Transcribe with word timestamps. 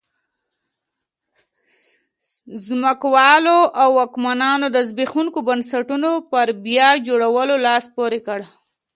ځمکوالو 2.65 3.57
واکمنانو 3.97 4.67
د 4.75 4.77
زبېښونکو 4.89 5.39
بنسټونو 5.47 6.11
پر 6.31 6.47
بیا 6.65 6.89
جوړولو 7.07 7.55
لاس 7.65 7.85
پورې 7.95 8.19
کړ. 8.27 8.39